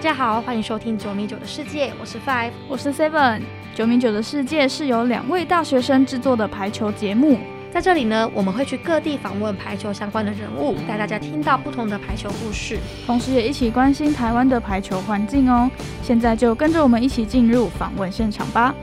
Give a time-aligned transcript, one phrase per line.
[0.00, 3.42] 大家好，欢迎收听九米九的世界，我是 Five，我是 Seven。
[3.74, 7.38] 九米九的世界是由两位大学生制作的排球节目，
[7.70, 15.70] 在这里呢，我们会去各地访问排球相关的人物，带大家听到不同的排球故事，同时也一起关心台湾的排球环境哦。
[16.02, 18.74] 现在就跟着我们一起进入访问现场吧。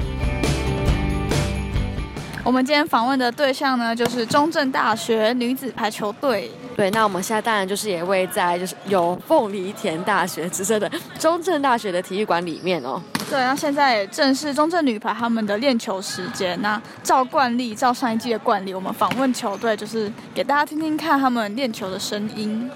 [2.44, 6.52] 我们今天访问的对象呢，就是中正大学女子排球队。
[6.78, 13.02] 对，那我们现在当然就是也位在就是有凤梨田大学之称的中正大学的体育馆里面哦。
[13.32, 16.56] 对，那现在正是中正女排他们的练球时间。
[16.62, 22.70] 那照惯例，照上一季的惯例，我们访问球队就是给大家听听看他们练球的声音。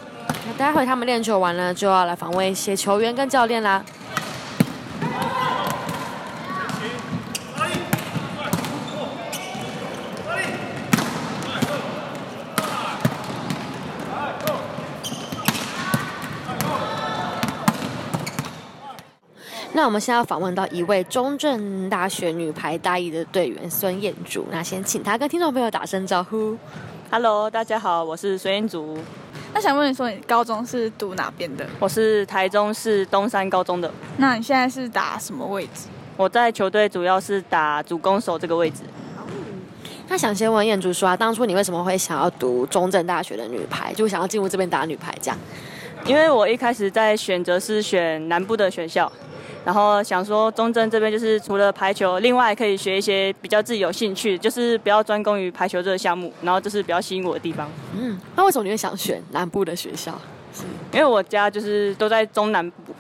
[0.48, 3.84] 那待会他们练球完了，就要来访问一些球员跟教练啦。
[19.82, 26.56] 那我们现在要访问到一位中正大学女排大一的队员孙燕竹，那先请她跟听众朋友打声招呼。
[27.10, 28.96] Hello，大家好，我是孙燕竹。
[29.56, 31.66] 那想问你说，你高中是读哪边的？
[31.80, 33.92] 我是台中市东山高中的。
[34.18, 35.88] 那你现在是打什么位置？
[36.16, 38.84] 我在球队主要是打主攻手这个位置。
[40.08, 45.38] 那想先问燕竹说啊，当初你为什么会想要读中正大学的女排，就想要进入这边打女排这样？
[46.06, 49.12] 因为我一开始在选择是选南部的学校。
[49.64, 56.34] 然后想说，中正这边就是除了排球，另外可以学一些比较自己有兴趣，就是不要专攻于排球这个项目。
[56.42, 57.70] 然后这是比较吸引我的地方。
[57.96, 60.12] 嗯，那为什么你会想选南部的学校？
[60.54, 62.94] 是因为我家就是都在中南部，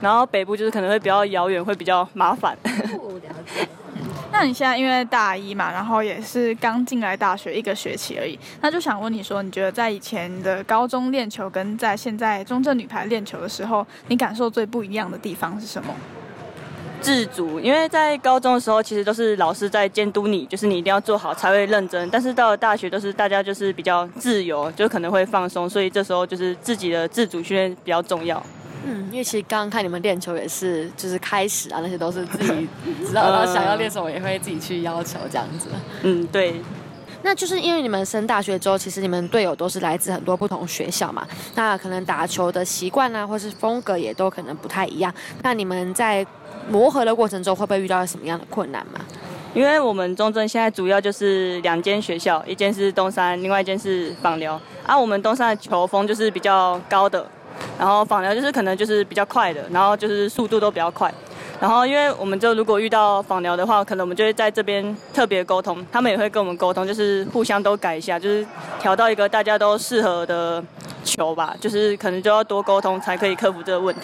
[0.00, 2.56] 然后北部就是可能会比较遥远，会比较麻烦。
[2.64, 3.68] 了解。
[4.40, 15.92] 那你现在因为大一嘛，然后也是刚进来大学一个学期而已，那就想问你说，你觉得在以前的高中练球跟在现在中正女排练球的时候，你感受最不一样的地方是什么？
[17.00, 22.08] 自主，因为在高中的时候，其实都是老师在监督你，就是你一定要做好才会认真。
[22.08, 28.40] 但是到了大学，都是大家就是比较自由，就可能会放松，所以这时候就是自己的自主训练比较重要。
[28.88, 32.68] 嗯，因为其实刚刚看你们练球也是，就是开始啊，那些都是自己
[33.06, 35.68] 知道，然后想要练什么也会自己去要求这样子。
[36.02, 36.60] 嗯，对。
[37.20, 45.12] 那就是因为你们升大学之后，其实你们队友都是来自很多不同学校嘛，那可能打球的习惯啊，或是风格也都可能不太一样。
[45.42, 46.24] 那你们在
[46.70, 49.00] 磨合的过程中，会不会遇到什么样的困难嘛？
[49.52, 54.60] 因为我们中正现在主要就是两间学校，一间是东山，另外一间是访寮。
[54.86, 57.28] 啊，我们东山的球风就是比较高的。
[57.78, 61.12] 然后访聊就是可能就是比较快的，然后就是速度都比较快。
[61.60, 68.46] 然后因为我们就如果遇到访聊的话，可能我们就会在这边特别沟通，他们也会跟我们沟通，就是互相都改一下，就是
[68.80, 70.62] 调到一个大家都适合的
[71.02, 71.56] 球吧。
[71.60, 74.02] 就是可能就要多沟通才可以克服这个问题。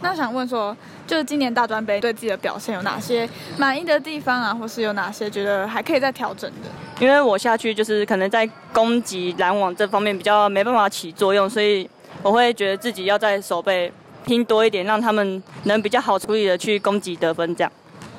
[0.00, 0.74] 那想问说，
[1.06, 3.28] 就是今年大专杯对自己的表现有哪些
[3.58, 6.68] 满意的地方啊，或是有哪些觉得还可以再调整的？
[7.00, 11.88] 因为我下去就是可能在攻击拦网这方面比较没办法起作用，所以。
[12.22, 13.92] 我会觉得自己要在手背
[14.24, 17.72] 拼多一点，让他们能比较好处理的去攻击得分，这样。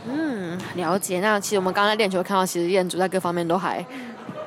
[0.05, 1.21] 嗯，了解。
[1.21, 3.85] 那其实我们刚才练球看到，其实彦祖在各方面都还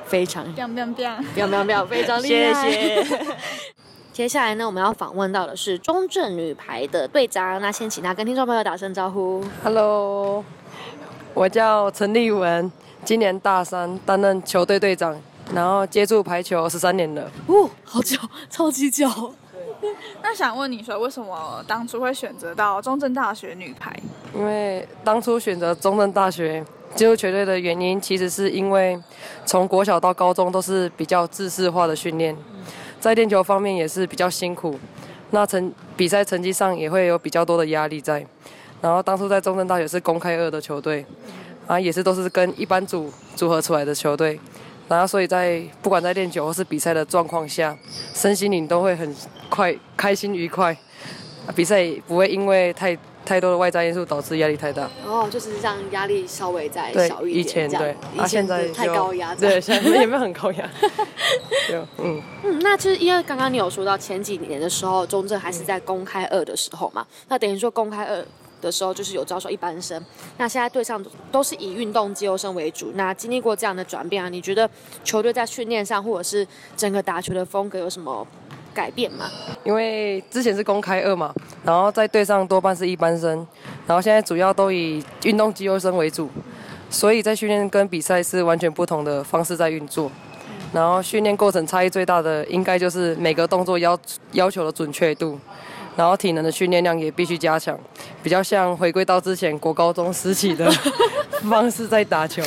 [0.05, 0.45] 非常。
[0.53, 2.69] 彪彪彪，彪彪彪，非常厉害。
[2.69, 3.17] 谢谢。
[4.13, 9.43] 接下来呢，我们要访问到的是中正女排的队长，那先请他跟听众朋友打声招呼。
[9.63, 10.45] Hello，
[11.33, 12.71] 我叫陈立文，
[13.03, 15.19] 今年大三，担任球队队长。
[15.53, 18.17] 然后接触排球十三年了，哦，好久，
[18.49, 19.33] 超级久。
[20.23, 23.95] 那想问你说，为什么当初会选择到中正大学女排？
[24.33, 26.65] 因为当初选择中正大学
[26.95, 28.99] 进入球队的原因，其实是因为
[29.45, 32.35] 从国小到高中都是比较自式化的训练，
[32.99, 34.79] 在练球方面也是比较辛苦，
[35.31, 38.25] 那成比赛成绩上也会有比较多的压力在。
[38.81, 41.05] 然后当初在中正大学是公开二的球队，
[41.65, 44.39] 啊，也是都是跟一般组组合出来的球队。
[44.87, 47.77] 然后，所以在不管在练球或是比赛的状况下，
[48.13, 49.15] 身心灵都会很
[49.49, 50.75] 快、开心、愉快。
[51.55, 54.89] 比赛不会因为太太多的外在因素导致压力太大。
[55.05, 57.39] 哦，就是让压力稍微再小一点。
[57.39, 59.33] 以前对，以前太高压。
[59.33, 60.69] 对，现在 有没有很高压？
[61.71, 68.25] 有，嗯嗯，那就是因为刚刚你有说到前几年的时候，中正还是在公开二的时候嘛，那等于说公开二。
[68.61, 70.03] 的时候就是有招收一般生，
[70.37, 72.91] 那现在队上都是以运动肌肉生为主。
[72.95, 74.69] 那经历过这样的转变啊，你觉得
[75.03, 78.25] 球队在训练上或者是整个打球的风格有什么
[78.73, 79.29] 改变吗？
[79.63, 81.33] 因为之前是公开二嘛，
[81.63, 83.45] 然后在队上多半是一般生，
[83.85, 86.29] 然后现在主要都以运动肌肉生为主，
[86.89, 90.11] 所以在训练跟比赛是完全不同的方式在运作。
[90.73, 93.97] 然后训练过程差异最大的应该就是每个动作要
[94.33, 95.39] 要求的准确度。
[95.97, 97.77] 然后体能的训练量也必须加强，
[98.23, 100.71] 比较像回归到之前国高中时期的
[101.49, 102.41] 方式在打球。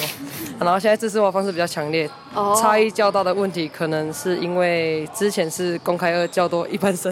[0.60, 7.10] 然后现在自视化方式比较强烈，哦差异较大的问题可能是因为之前是公开二较多一般生，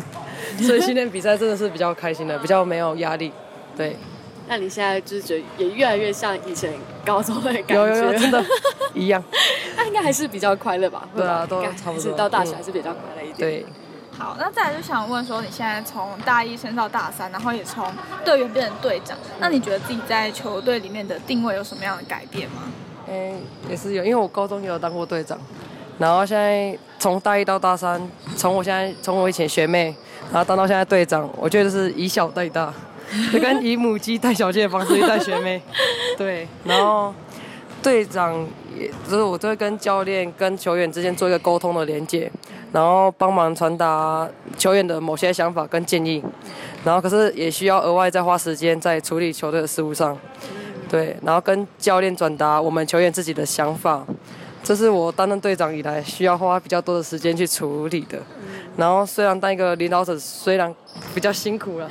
[0.60, 3.32] 所以训练比赛真的是比较开心的，比较没有压力。
[3.74, 3.96] 对，
[4.46, 6.70] 那你现在就是觉得也越来越像以前
[7.06, 8.44] 高中的感觉，有有有，真的
[8.94, 9.24] 一样。
[9.76, 11.08] 那应该还是比较快乐吧？
[11.16, 13.38] 对啊都差不多是到大学嗯还是比较快乐一点。
[13.38, 13.66] 对，
[14.18, 17.86] 好，那再来就想问说，你现在从大一升到大三，然后也从
[18.24, 22.62] 队员变成队长，那你觉得自己在球队里面的定位有什么样的改变吗？
[23.08, 25.38] 嗯，也是有，因为我高中也有当过队长，
[25.98, 29.94] 然后现在从大一到大三，从我现在从我以前学妹，
[30.32, 32.74] 然后当到现在队长，我觉得是以小带大，
[33.32, 35.62] 就跟以母鸡带小鸡的方式去带学妹，
[36.18, 37.14] 对，然后
[37.80, 38.67] 队长也
[39.08, 42.30] 就是我都会跟教练跟球员之间做一个沟通的连接，
[42.72, 46.22] 然后帮忙传达球员的某些想法跟建议，
[46.84, 50.16] 然后可是也需要额外再花时间在处理球队的事务上。
[50.90, 54.06] 对，然后跟教练转达我们球员自己的想法，
[54.62, 58.18] 这是我担任队长以来需要花比较多的时间去处理的。
[58.74, 60.74] 然后虽然当一个领导者虽然
[61.14, 61.90] 比较辛苦了，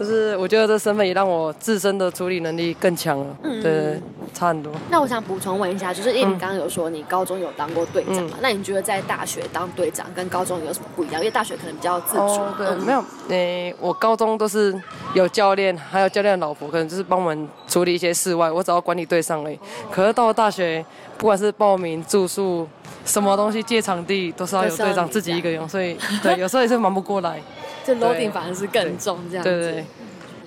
[0.00, 3.26] 就是我觉得这身份也让我自身的处理能力更强了。
[3.62, 4.00] 对
[4.34, 4.72] 差很多。
[4.90, 8.36] 那我想补充问一下，就是因为你刚刚有说你高中有当过队长嘛？
[8.40, 11.20] 那你觉得在大学当队长跟高中有什么不一样？
[11.20, 12.22] 因为大学可能比较自主。
[12.22, 14.74] 哦，对，嗯没有，诶、我高中都是
[15.14, 19.58] 有教练，还有教练的老婆，可能就是帮我们处理一些事外，我只要管理队上而已。
[19.90, 20.84] 可是到了大学，
[21.16, 22.66] 不管是报名、住宿，
[23.04, 27.40] 什么东西借场地，都是要有队长自己一个人，所以对，有时候也是忙不过来。
[27.84, 29.50] 这 loading 反而是更重这样子。
[29.50, 29.84] 对对对。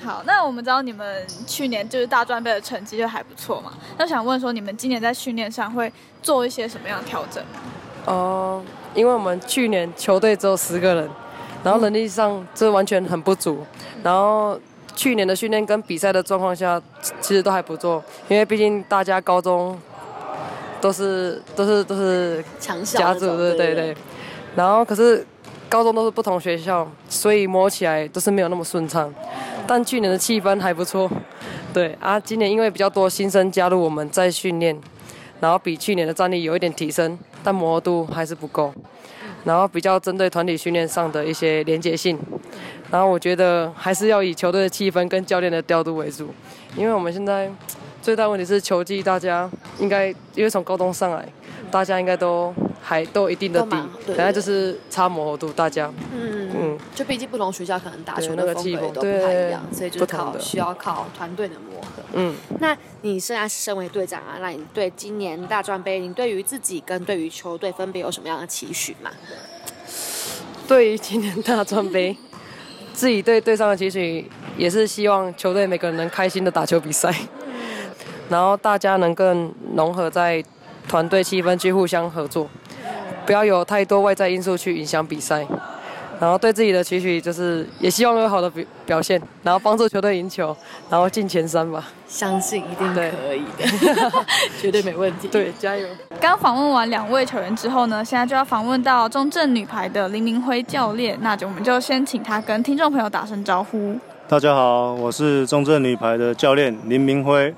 [0.04, 5.92] 好，那我们知道你们去年就是大专杯的成绩就还不错嘛，那想问说你们今年在训练上会
[6.24, 7.60] 做一些什么样的调整吗？
[8.06, 8.64] 哦、
[8.96, 11.10] 因为我们去年球队只有十个人，
[11.64, 13.64] 然后能力上这完全很不足，
[14.02, 14.60] 然后
[14.96, 16.82] 去年的训练跟比赛的状况下，
[17.22, 19.80] 其实都还不错，因为毕竟大家高中
[20.82, 23.96] 都是都是都是强校家族，种对对对。
[24.56, 25.24] 然后可是
[25.70, 29.14] 高中都是不同学校，所以摸起来都是没有那么顺畅。
[29.68, 31.10] 但去年的气氛还不错，
[31.74, 34.78] 对啊，今年因为比较多新生加入我们在训练，
[35.40, 38.74] 然后比去年的战力有一点提升，但磨合度还是不够。
[39.44, 42.20] 然后比较针对团体训练上的一些连结性，
[42.92, 46.28] 然后我觉得还是要以球队的气氛跟教练的调度为主，
[46.76, 47.50] 因为我们现在
[48.04, 49.50] 最大问题是球技，大家
[49.80, 51.28] 应该因为从高中上来，
[51.72, 55.92] 大家应该都还都有一定的底等下就是差磨合度，大家。
[56.14, 56.80] 嗯嗯。
[56.96, 62.04] 就毕竟不同学校可能打球那个气都不太一样，所以就是靠需要靠团队的磨合。
[62.14, 62.36] 嗯。
[62.60, 69.12] 那你现在身为队长啊，那你对今年大专杯，你对于自己跟对于球队分别有什么样的期许吗？
[70.68, 72.16] 对于今年大专杯，
[72.94, 77.14] 自己对队上的期许也是希望球队每个人能开心的打球比赛，
[78.30, 80.44] 然后大家能更融合在
[80.88, 82.50] 团队气氛去互相合作，
[83.32, 85.48] 不要有太多外在因素去影响比赛。
[86.20, 90.54] 然后对自己的期许就是，也希望有好的表表现，然后帮助球队赢球，
[90.90, 91.88] 然后进前三吧。
[92.06, 94.12] 相信一定对可以的，
[94.62, 95.30] 绝对没问题。
[95.32, 95.88] 对，加油！
[96.20, 103.98] 刚访问完两位球员之后呢，现在就要访问到中正女排的林明辉教练，那就我们就先请他跟听众朋友打声招呼。
[104.28, 107.56] 大家好，我是中正女排的教练林明辉。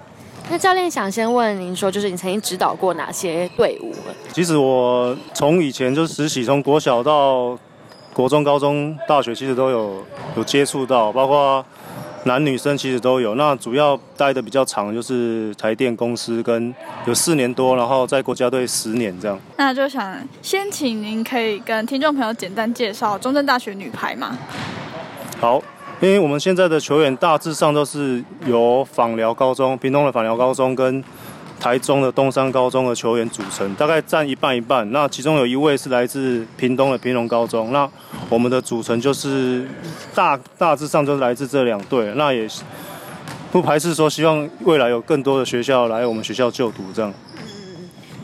[0.53, 3.91] 那教练想先问您说，就是你曾经指导过哪些队伍？
[4.31, 7.57] 其实我从以前就实习，从国小到
[8.13, 10.05] 国中、高中、大学，其实都有
[10.37, 11.65] 有接触到，包括
[12.25, 13.33] 男女生其实都有。
[13.33, 16.71] 那主要待的比较长就是台电公司，跟
[17.07, 19.39] 有四年多，然后在国家队十年这样。
[19.57, 24.37] 那就想先请您可以跟听众朋友简单介绍中正大学女排嘛？
[25.39, 25.59] 好，
[26.03, 31.01] 因为我们现在的球员大致上都是由访寮高中、屏东的访寮高中跟
[31.61, 34.91] 台中的东山高中的球员组成，大概占一半一半。
[34.91, 37.89] 那其中有一位是来自屏东的平隆高中，那
[38.27, 39.65] 我们的组成就是
[40.13, 42.11] 大大致上就是来自这两队。
[42.17, 42.45] 那也
[43.49, 47.13] 不排斥说，希望未来有更多的学校来我们学校就读这样。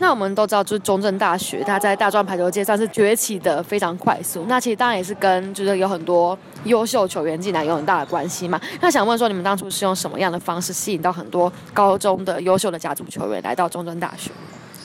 [0.00, 4.46] 那我们都知道，就是中正大学，它在大专排球界算是崛起的非常快速。
[4.48, 8.58] 那其实当然也是跟就是有很多优秀球员进来有很大的关系嘛。
[8.80, 14.30] 那想问说，你们当初是用什么样的方式吸引到很多高中的优秀的甲族球员来到中正大学？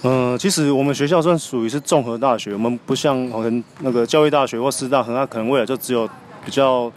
[0.03, 6.07] 嗯，其实我们学校算属于是综合大学，我们不像可能那个教育大学或师大，可能它可能未来就只有
[6.43, 6.91] 比较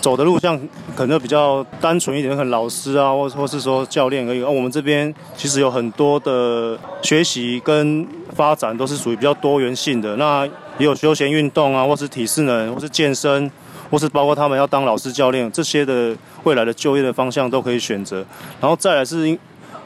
[0.00, 0.58] 走的路像
[0.96, 4.42] 可能比较单纯一点，可能老师啊，或或是说教练而已。
[4.42, 10.46] 而、我们这边其实有很多的学习跟发展都是属于比较多元性的，那
[10.78, 13.50] 也有休闲运动啊，或是体适能，或是健身，
[13.90, 18.24] 或是包括他们要当老师、教练这些的未来的就业的方向都可以选择。
[18.60, 19.38] 然后再来是因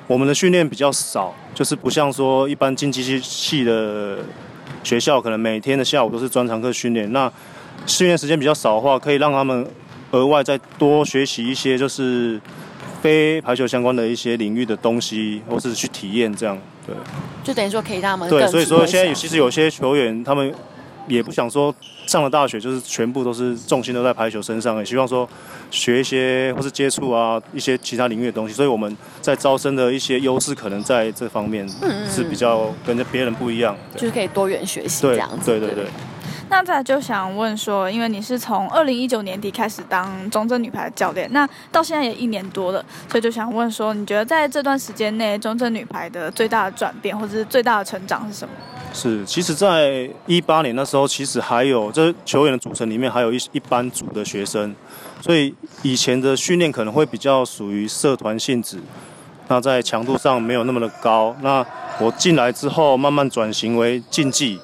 [0.06, 4.18] 我们的训练比较少，就是不像说一般经济系的
[4.85, 7.12] 学校，可能每天的下午都是专长课训练。
[7.12, 7.30] 那
[7.87, 9.66] 训练时间比较少的话，可以让他们
[10.14, 12.40] 额外再多学习一些，就是
[13.02, 16.56] 非排球相关的一些领域的东西，或是去体验这样。
[16.87, 16.94] 对，
[17.42, 20.54] 就等于说可以让他们对，所以说现在其实有些球员他们
[21.09, 21.75] 也不想说
[22.06, 25.28] 上了大学就是全部都是重心都在排球身上，也希望说
[25.71, 28.54] 学一些或是接触啊一些其他领域的东西。
[28.54, 31.68] 所以我们在招生的一些优势可能在这方面
[32.09, 33.76] 是比较跟别人不一样。
[33.97, 35.50] 就是可以多元学习这对样子。
[35.50, 35.85] 对对对。
[36.48, 48.54] 那再就想问说，因为你是从二零一九年底开始当中正女排的教练，那到现在也一年多了，所以就想问说，你觉得在这段时间内，中正女排的最大的转变或者是最大的成长是什么？
[48.92, 54.72] 是，其实，在一八年那时候，其实还有这球员的组成里面还有一一班组的学生，
[55.20, 58.78] 所以以前的训练可能会比较属于社团性质，
[59.48, 61.34] 那在强度上没有那么的高。
[61.42, 61.66] 那
[61.98, 64.60] 我进来之后，慢慢转型为竞技，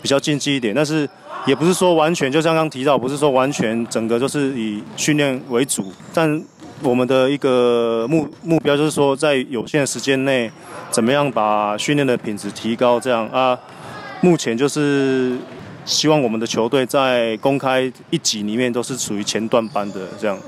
[0.00, 1.08] 比较竞技一点，但是
[1.46, 6.42] 也不是说完全，就像刚刚提到，不是说完全整个就是以训练为主，但
[6.82, 10.50] 我们的一个目目标就是说，在有限的时间内，
[10.90, 13.58] 怎么样把训练的品质提高，这样啊。
[14.20, 15.36] 目前就是
[15.84, 20.38] 希望我们的球队在公开一级里面都是属于前段班的这样。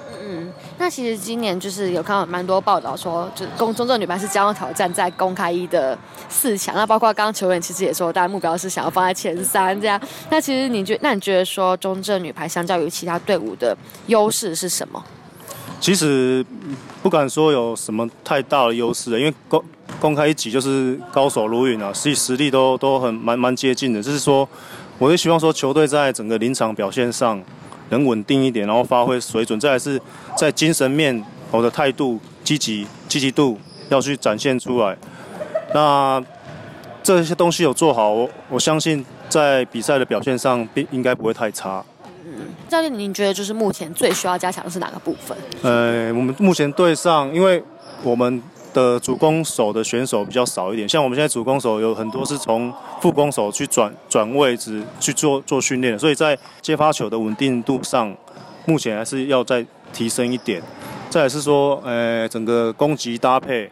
[0.77, 5.97] 那其实今年就是有看到蛮多报道说，就公中正女排是将要挑战在公开一的
[6.29, 6.75] 四强。
[6.75, 10.01] 那包括刚刚球员其实也说，大家目标是想要放在前三这样。
[10.31, 13.77] 那其实你觉，那你觉得说中正女排相较于其他队伍的
[14.07, 15.03] 优势是什么？
[15.81, 16.45] 其实
[17.03, 19.63] 不敢说有什么太大的优势，因为公
[20.01, 24.03] 公开一级就是高手如云啊，实际实力都都很蛮蛮接近的。
[24.03, 24.49] 就是说，
[24.99, 27.43] 我也希望说球队在整个临场表现上
[27.91, 29.59] 能稳定一点，然后发挥水准。
[29.59, 30.01] 再来是
[30.37, 34.97] 在精神面，我的态度积极积极度要去展现出来。
[35.75, 36.23] 那
[37.03, 41.85] 这些东西有做好，我我相信在比赛的表现上并应该不会太差。
[42.27, 45.37] 嗯教练，您觉得就是目前最需要加强的是哪个部分？
[45.63, 47.63] 呃，我们目前队上，因为
[48.03, 48.43] 我们
[48.75, 58.15] 的主攻手的选手比较少一点，像我们现在主攻手有很多是从副攻手去转转位置去做做训练，所以在接发球的稳定度上，
[58.67, 59.65] 目前还是要再
[59.95, 60.63] 提升一点。
[61.09, 63.71] 再来是说，呃，整个攻击搭配，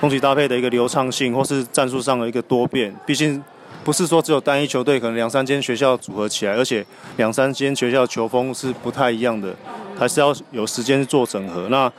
[0.00, 3.42] 攻击搭配的一个流畅性，或是战术上的一个多变，毕竟。
[3.82, 6.82] 不是说只有单一球队，可能两三间学校组合起来，而且
[7.18, 9.54] 两三间学校球风是不太一样的，
[9.98, 11.68] 还是要有时间做整合。
[11.68, 11.92] 那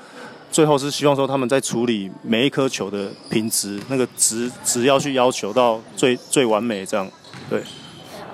[0.56, 7.12] 最后是希望说他们在处理每一颗球的品质，那个值值要去要求到最最完美，这样
[7.50, 7.62] 对。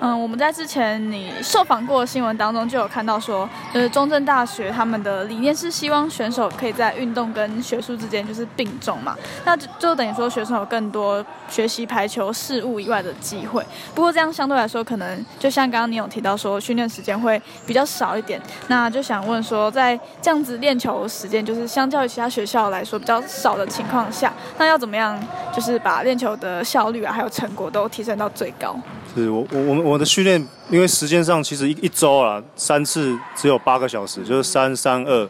[0.04, 13.64] 嗯，我们在之前你受访过的新闻当中就有看到说，就是中正大学他们的理念是希望选手可以在运动跟学术之间就是并重嘛，那就就等于说学生有更多学习排球事物以外的机会。
[13.94, 18.42] 不过这样相对来说，可能就像刚刚你有提到说，训练时间会比较少一点。
[18.66, 25.16] 那就想问说，在这样子练球时间就是相较于其他学校来说比较少的情况下，那要怎么样
[25.54, 28.76] 就是把练球的效率啊还有成果都提升到最高？
[29.14, 35.28] 是我我我们我的训练，因为时间上其实一一周啊三次只有八个小时，就是三三二。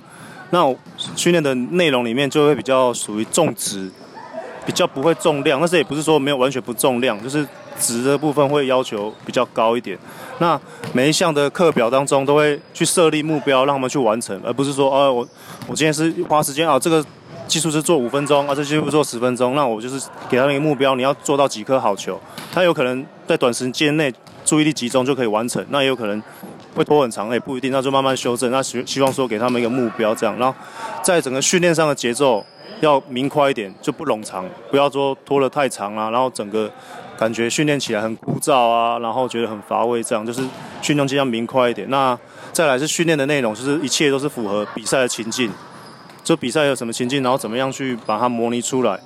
[0.50, 0.62] 那
[1.16, 3.90] 训练的内容里面就会比较属于重质，
[4.66, 7.46] 比较不会重量，但是也不是说没有完全不重量，就是
[7.78, 9.98] 值的部分会要求比较高一点。
[10.38, 10.60] 那
[10.92, 15.28] 每一项的课表当中都会去设立目标，让他们去完成，而不是说哦我
[15.66, 17.04] 我今天是花时间啊这个。
[17.52, 22.18] 技术是做五分钟，啊，这技术做十分钟，那我就是给他们一个目标，你要做到几颗好球，
[22.50, 24.10] 他有可能在短时间内
[24.42, 26.22] 注意力集中就可以完成，那也有可能
[26.74, 28.50] 会拖很长，也不一定，那就慢慢修正。
[28.50, 30.58] 那希希望说给他们一个目标，这样，然后
[31.02, 32.42] 在整个训练上的节奏
[32.80, 36.70] 要明快一点，就不冗长，不要说拖得太长啊，然后整个
[37.18, 40.40] 感觉训练起来很枯燥啊，然后觉得很乏味，这样就是
[40.80, 41.86] 训练尽量明快一点。
[41.90, 42.18] 那
[42.50, 45.50] 再来是训练的内容，就是一切都是符合比赛的情境。
[46.24, 48.98] 这比赛有什么情境，然后怎么样去把它模拟出来，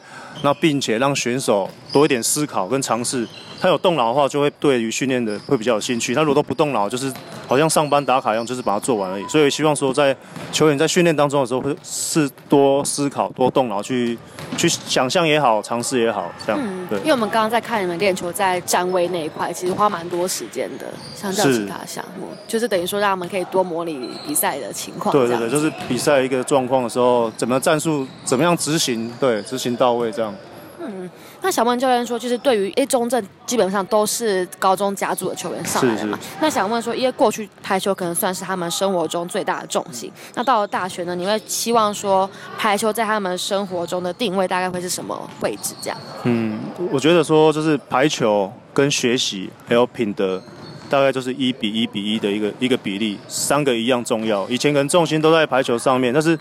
[0.42, 3.26] 那并且让选手多一点思考跟尝试。
[3.60, 6.14] 他有动脑的话，就会对于训练的会比较有兴趣。
[6.14, 7.12] 他如果都不动脑，就是
[7.46, 9.26] 好像上班打卡一样，就是把它做完而已。
[9.28, 10.14] 所以希望说，在
[10.52, 14.18] 球员在训练当中的时候，会是多思考、多动脑，去
[14.56, 16.60] 去想象也好，尝试也好，这样。
[16.62, 16.98] 嗯对。
[17.00, 25.12] 因为我们刚刚在看你们练球，在站位那一块，其实花蛮多时间的，相较其他项目，就是等于说让他们可以多模拟比赛的情况。
[25.12, 30.34] 对对对，就是比赛一个状况的时候，怎么战术怎么样执行，对，执行到位这样。
[30.78, 31.10] 嗯，
[31.42, 42.28] 那想问教练说，就是对于因为中正基本上都是高中甲组的球员上来的嘛，那想问说，因为过去排球可能算是他们生活中最大的重心，那到了大学呢，你会期望说
[42.58, 45.74] 排球在他们生活中的定位大概会是什么位置？
[45.80, 45.98] 这样？
[46.24, 46.58] 嗯，
[46.90, 50.42] 我觉得说就是排球跟学习还有品德，
[50.88, 54.48] 大概就是一比一比一的一个一个比例，三个一样重要。
[54.48, 56.38] 以前可能重心都在排球上面，但是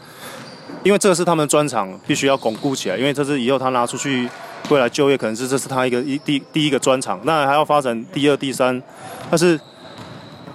[0.84, 2.98] 因为这个是他们专长，必须要巩固起来。
[2.98, 4.28] 因为这是以后他拿出去
[4.69, 7.19] 未来就业，可能是这是他一个一第第一个专长。
[7.24, 8.81] 那还要发展第二、第三，
[9.29, 9.60] 但是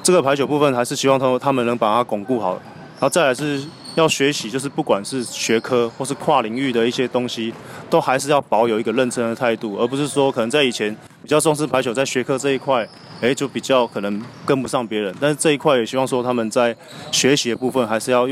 [0.02, 2.54] 这个排球部分还是希望他他们能把它巩固好。
[2.94, 3.62] 然后再来是
[3.94, 7.52] 要学习，就是不管是学科或是跨领域的一些东西，
[7.88, 12.86] 都还是要保有一个认真的态度，而不是说可能在以前比较重视排球，在学科这一块，
[13.20, 15.14] 哎，就比较可能跟不上别人。
[15.20, 16.76] 但是这一块也希望说他们在
[17.12, 18.28] 学习的部分还是要。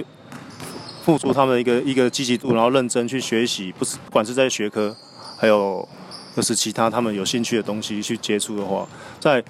[1.04, 4.94] 付出他们一个一个积极度，然后认真去学习，不是不管是在学科，
[5.38, 5.88] 还有
[6.36, 8.86] 就是其他他们有兴趣的东西去接触的话，
[9.18, 9.42] 在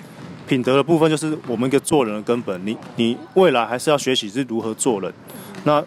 [0.47, 2.64] 品德的部分，就是我们一个做人的根本。
[2.64, 5.12] 你你未来还是要学习是如何做人。
[5.64, 5.83] 那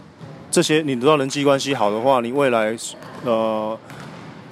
[0.49, 2.75] 这些你知道人际关系好的话，你未来
[3.23, 3.77] 呃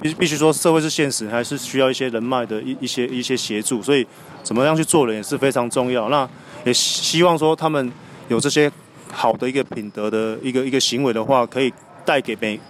[0.00, 3.82] 必必须说社会是现实，还是需要一些人脉的一一些一些协助。
[3.82, 4.06] 所以
[4.42, 6.08] 怎么样去做人也是非常重要。
[6.08, 6.28] 那
[6.64, 7.92] 也希望说他们
[8.28, 8.70] 有这些。
[9.12, 11.72] 好的一个品德的一个一个行为的话，可以
[12.04, 12.60] 带给每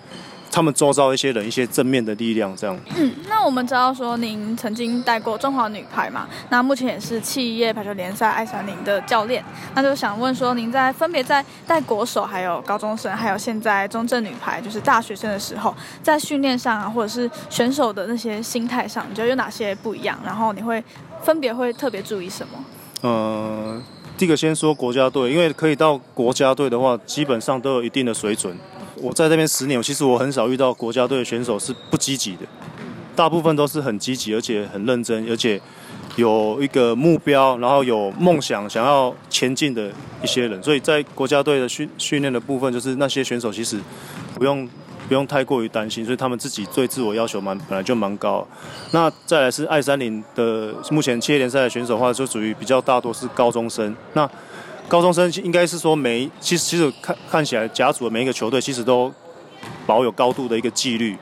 [0.50, 2.54] 他们周遭一些人一些正面的力量。
[2.57, 2.78] 这样。
[2.97, 9.45] 嗯，那我们知道说您曾经带过中华女排嘛，那目前也是企业排球联赛爱三零的教练。
[9.75, 20.19] 那就想问说，您在分别在带国手、还有高中生，还有现在中正女排就是大学生的时候，在训练上啊，或者是选手的那些心态上，你觉得有哪些不一样？
[20.25, 20.83] 然后你会
[21.23, 22.64] 分别会特别注意什么？
[23.02, 23.80] 呃。
[24.19, 28.54] 第一个先说国家队，因为可以到国家队的话，基本上都有一定的水准。
[29.00, 32.47] 我在这边十年，其实我很少遇到国家队的选手是不积极的，
[33.16, 35.61] 大部分都是很积极，而且很认真，而且
[36.16, 39.90] 有一个目标，然后有梦想想要前进的
[40.23, 40.62] 一些人。
[40.62, 43.80] 所以在国家队的训训练的部分，就是那些选手其实
[44.35, 44.69] 不用。
[45.09, 48.46] 不用太过于担心，所以他们自己对自我要求蛮本来就蛮高。
[48.92, 53.92] 那再来是爱三零的目前七业联赛的选手的话，就属于比较大多是高中生。
[54.12, 54.31] 那
[54.90, 59.11] 高中生应该是说每其实其实看看起来甲组的每一个球队其实都
[59.87, 61.16] 保有高度的一个纪律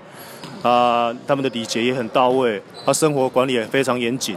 [0.62, 4.34] 啊，他们的礼节也很到位，啊，生活管理也非常严谨。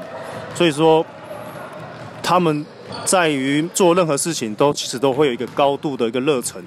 [0.53, 1.05] 所以说
[2.21, 2.65] 他们
[3.05, 6.61] 在于做任何事情都其实都会有一个高度的一个热忱。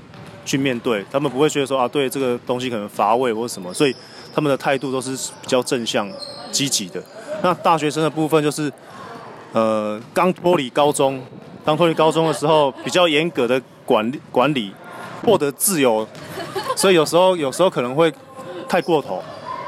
[0.47, 3.97] 去面对，他们不会觉得说啊，对这个东西可能乏味或什么，所以
[4.35, 6.07] 他们的态度都是比较正向、
[6.53, 7.03] 积极的。
[7.43, 8.71] 那大学生的部分就是，
[9.53, 11.19] 呃，刚脱离高中，
[11.65, 14.73] 当脱离高中的时候，比较严格的管管理，
[15.25, 16.07] 获得自由，
[16.77, 18.13] 所以有时候有时候可能会
[18.69, 19.23] 太过头。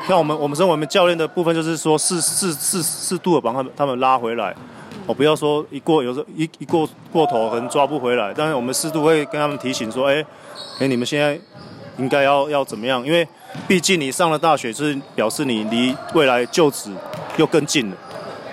[0.09, 4.55] 那我们我们身为我们教练的部分，就是说适适适适度的把他们他们拉回来。
[5.07, 10.25] 我不要说一过有时候一一过过头可能抓不回来，但是我们适度会跟他们提醒说，哎。
[10.79, 11.39] 哎，你们现在
[11.99, 13.05] 应该要要怎么样？
[13.05, 13.27] 因为
[13.67, 16.91] 毕竟你上了大学，就是表示你离未来就职
[17.37, 17.97] 又更近了，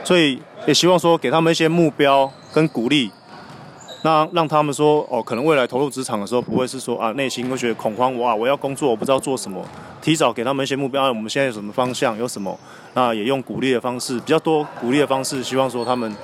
[0.03, 3.12] 所以也希望说给他们一些目标跟鼓励，
[4.03, 9.65] 那让他们说哦，可能未来投入职场的时候，不会是说啊内心会觉得恐慌，哇，我要工作，我不知道做什么。
[10.01, 12.57] 提早给他们一些目标，我们现在有什么方向，有什么，
[12.93, 16.15] 那也用鼓励的方式，比较多鼓励的方式，希望说他们。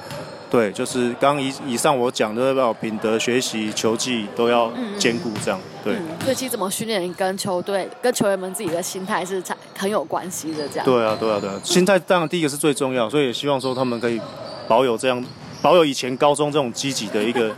[0.51, 5.93] 对，就是刚以以上我讲的，要品德、学习、球技都要兼顾，这样对。
[6.23, 9.43] 所以其实怎么训练，跟球队、跟球员们自己的心态是
[9.77, 10.85] 很有关系的，这样。
[10.85, 14.19] 对啊，对啊，对啊，心态当然第一个是最重要，所以也希望说他们可以
[14.67, 15.23] 保有这样，
[15.61, 17.53] 保有以前高中这种积极的一个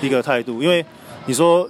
[0.00, 0.62] 一个态度。
[0.62, 0.84] 因为
[1.26, 1.68] 你说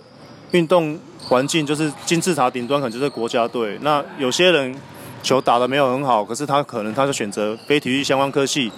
[0.53, 3.79] 运动环境就是金字塔顶端，可能就是国家队。
[3.83, 4.75] 那有些人
[5.23, 8.71] 球打的没有很好，可是他可能他就选择非体育相关科系。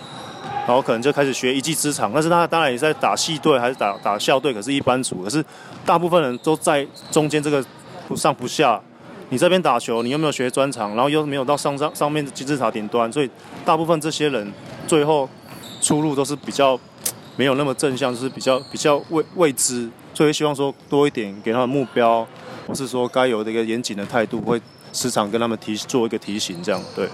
[0.67, 5.43] 然后可能就开始学一技之长，但是他当然也在打系队还是打打校队，可是一般组，可是
[5.87, 7.65] 大部分人都在中间这个
[8.07, 8.79] 不上不下。
[9.31, 10.91] 你这边打球，你又没有学专长？
[10.95, 13.31] 然后又没有到上上上面金字塔顶端，所以
[13.65, 14.53] 大部分这些人
[14.87, 15.27] 最后
[15.81, 16.79] 出路都是比较
[17.37, 19.89] 没有那么正向，就是比较比较未未知。
[20.15, 22.27] 所以希望说多一点给他们目标，
[22.67, 24.61] 或是说该有的一个严谨的态度会。
[24.91, 27.07] 时常跟他们提做一个提醒，这样对。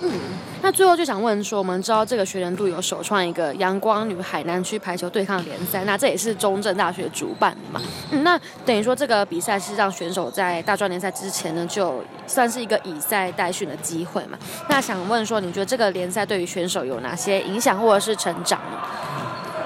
[0.65, 7.83] 那最后就想问说，我们知道这个学年度有首创一个阳光女海南区排球对抗联赛，那这也是中正大学主办的嘛？
[8.11, 14.39] 嗯，那等于说这个比赛是让选手在大专联赛之前呢，就算是一个以赛代训的机会嘛？
[14.71, 18.79] 那想问说，你觉得这个联赛对于选手有哪些影响或者是成长呢？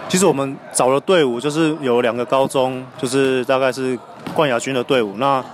[0.08, 3.96] 其实我们找了队伍，就是有两个高中，就是大概是
[4.34, 5.44] 冠亚军的队伍，那。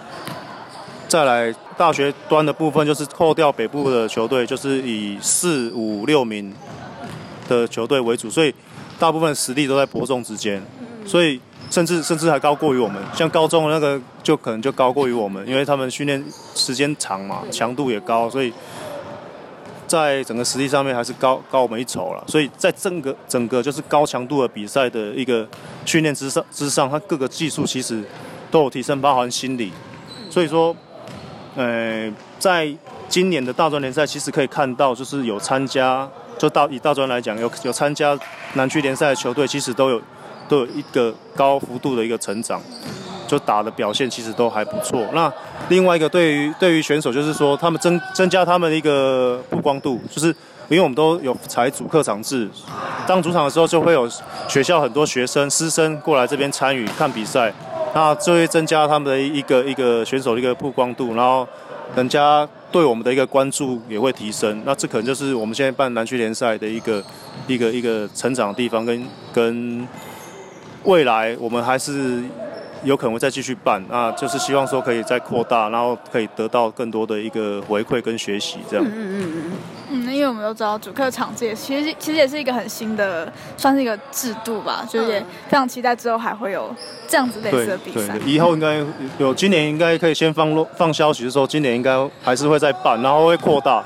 [1.14, 6.52] 再来大学端的部分，就是扣掉北部的球队，就是以四五六名
[7.48, 8.52] 的球队为主，所以
[8.98, 10.60] 大部分实力都在伯仲之间，
[11.06, 13.00] 所以甚至甚至还高过于我们。
[13.14, 16.20] 像高中的那个就可能就高过于我们，因为他们训练
[16.56, 18.52] 时间长嘛，强度也高，所以
[19.86, 22.24] 在整个实力上面还是高高我们一筹了。
[22.26, 25.46] 所以在整个整个就是高强度的比赛的一个
[25.86, 28.02] 训练之上之上，它各个技术其实
[28.50, 29.70] 都有提升，包含心理。
[30.28, 30.74] 所以说，
[31.56, 32.68] 呃，在
[33.08, 38.18] 今年的大专联赛，其实可以看到，就是有参加，就大以大专来讲，有有参加
[38.54, 40.02] 南区联赛的球队，其实都有
[40.48, 42.60] 都有一个高幅度的一个成长，
[43.28, 45.06] 就打的表现其实都还不错。
[45.12, 45.32] 那
[45.68, 50.28] 另外一个对于对于选手，就是说他们增增加他们的一个曝光度，就是
[50.68, 52.50] 因为我们都有采主客场制，
[53.06, 54.10] 当主场的时候就会有
[54.48, 57.52] 学校很多学生师生过来这边参与看比赛。
[57.94, 61.46] 那这会增加他们的一个一个选手的一个曝光度，然后
[61.94, 64.60] 人家对我们的一个关注也会提升。
[64.66, 67.02] 那这可能就是我们现在办南区联赛的一个
[67.46, 69.88] 一个一个成长的地方，跟跟
[70.82, 72.20] 未来我们还是
[72.82, 73.80] 有可能会再继续办。
[73.88, 78.84] 那就是希望说可以再扩大，然后可以得到更多的一个回馈跟学习，这样。
[78.84, 79.32] 嗯嗯嗯。
[79.36, 79.52] 嗯，
[79.94, 86.74] 因为我们都知道主客场这也，其实其实也是一个很新的，算是一个制度吧，就是也非常期待之后还会有
[87.08, 88.16] 这样子类似的比赛。
[88.24, 88.82] 以后应该
[89.18, 93.82] 有，今年应该可以先放放消息，说今年应该还是会再办，然后会扩大。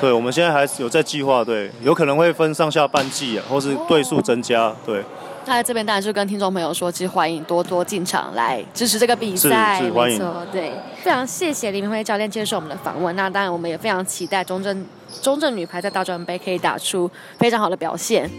[0.00, 5.04] 对，我们现在还是有在计划，对，有可能会分上下半季啊，或是队数增加，对。
[5.46, 10.72] 那在这边当然就跟听众朋友说，其实欢迎多多进场来支持这个比赛，没错，对。
[11.02, 14.86] 非常谢谢李明辉教练接受我们的访问，那当然我们也非常期待中正。
[15.22, 18.30] 中正女排在大专杯可以打出非常好的表现。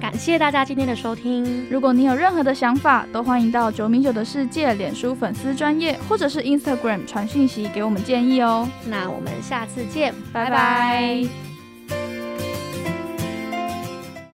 [0.00, 1.66] 感谢大家今天的收听。
[1.68, 8.68] 如果你有任何的想法，都欢迎到九米九的世界脸书粉丝专业，或者是 Instagram 传讯息给我们建议哦。
[8.86, 11.45] 那我们下次见，拜拜。